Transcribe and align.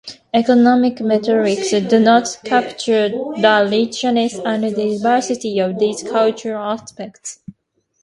Economic 0.33 0.99
metrics 0.99 1.69
do 1.69 1.99
not 1.99 2.39
capture 2.43 3.09
the 3.09 3.67
richness 3.69 4.39
and 4.43 4.73
diversity 4.75 5.59
of 5.59 5.77
these 5.77 6.01
cultural 6.01 6.57
aspects. 6.57 7.41